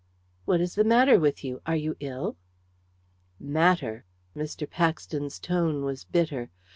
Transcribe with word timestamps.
"What 0.45 0.61
is 0.61 0.73
the 0.73 0.83
matter 0.83 1.19
with 1.19 1.43
you? 1.43 1.61
Are 1.67 1.75
you 1.75 1.95
ill?" 1.99 2.35
"Matter!" 3.39 4.03
Mr. 4.35 4.67
Paxton's 4.67 5.37
tone 5.37 5.83
was 5.85 6.05
bitter. 6.05 6.49